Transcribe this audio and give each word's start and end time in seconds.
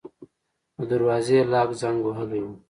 د 0.77 0.79
دروازې 0.91 1.37
لاک 1.51 1.69
زنګ 1.81 1.99
وهلی 2.05 2.41
و. 2.43 2.47